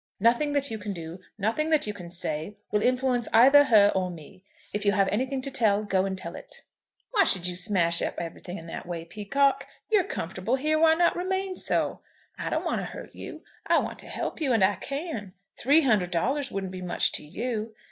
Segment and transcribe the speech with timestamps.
[0.19, 4.09] Nothing that you can do, nothing that you can say, will influence either her or
[4.09, 4.43] me.
[4.73, 6.63] If you have anything to tell, go and tell it."
[7.11, 9.67] "Why should you smash up everything in that way, Peacocke?
[9.91, 12.01] You're comfortable here; why not remain so?
[12.35, 13.43] I don't want to hurt you.
[13.67, 15.33] I want to help you; and I can.
[15.55, 17.75] Three hundred dollars wouldn't be much to you.